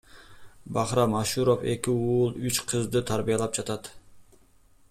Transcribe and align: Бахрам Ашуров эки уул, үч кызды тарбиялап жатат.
Бахрам 0.77 1.13
Ашуров 1.19 1.67
эки 1.73 1.91
уул, 1.97 2.33
үч 2.51 2.61
кызды 2.73 3.05
тарбиялап 3.11 3.55
жатат. 3.61 3.93